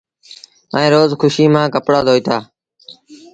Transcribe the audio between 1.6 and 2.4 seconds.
ڪپڙآ ڌوئيٚتو۔